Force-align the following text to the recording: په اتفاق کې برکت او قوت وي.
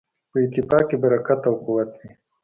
په 0.31 0.37
اتفاق 0.45 0.83
کې 0.89 0.97
برکت 1.03 1.41
او 1.49 1.55
قوت 1.65 1.89
وي. 1.99 2.09